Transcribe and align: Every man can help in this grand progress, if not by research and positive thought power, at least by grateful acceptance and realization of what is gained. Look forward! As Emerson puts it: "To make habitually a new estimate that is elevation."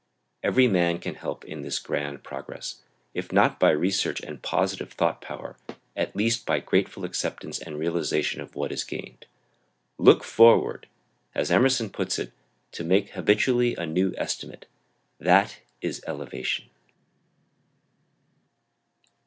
Every 0.41 0.67
man 0.67 0.97
can 0.97 1.13
help 1.13 1.45
in 1.45 1.61
this 1.61 1.77
grand 1.77 2.23
progress, 2.23 2.81
if 3.13 3.31
not 3.31 3.59
by 3.59 3.69
research 3.69 4.19
and 4.19 4.41
positive 4.41 4.93
thought 4.93 5.21
power, 5.21 5.57
at 5.95 6.15
least 6.15 6.43
by 6.43 6.59
grateful 6.59 7.05
acceptance 7.05 7.59
and 7.59 7.77
realization 7.77 8.41
of 8.41 8.55
what 8.55 8.71
is 8.71 8.83
gained. 8.83 9.27
Look 9.99 10.23
forward! 10.23 10.87
As 11.35 11.51
Emerson 11.51 11.91
puts 11.91 12.17
it: 12.17 12.31
"To 12.71 12.83
make 12.83 13.09
habitually 13.09 13.75
a 13.75 13.85
new 13.85 14.15
estimate 14.17 14.65
that 15.19 15.59
is 15.81 16.03
elevation." 16.07 16.71